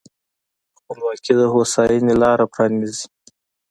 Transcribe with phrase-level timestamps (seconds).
[0.77, 3.05] خپلواکي د هوساینې لاره پرانیزي.